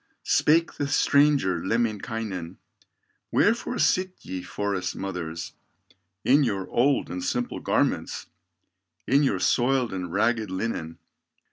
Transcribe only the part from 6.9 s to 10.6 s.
and simple garments, In your soiled and ragged